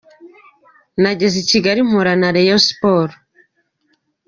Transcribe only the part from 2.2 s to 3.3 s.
na Rayon Sports.